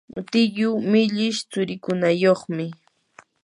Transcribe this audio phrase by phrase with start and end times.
[0.29, 2.65] tiyuu millish tsurikunayuqmi.